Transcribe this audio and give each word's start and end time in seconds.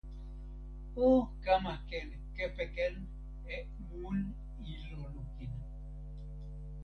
o 1.05 1.07
kama 1.43 1.73
ken 1.89 2.09
kepeken 2.35 2.95
e 3.55 3.57
mun 3.87 4.17
ilo 4.73 5.03
lukin 5.13 5.53